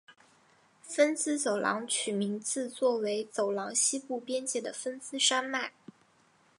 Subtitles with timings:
[0.81, 5.73] 芬兹走廊取名自作为走廊西部边界的芬兹山脉。